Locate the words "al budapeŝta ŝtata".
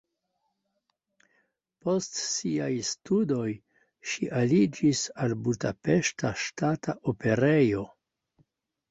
5.25-6.97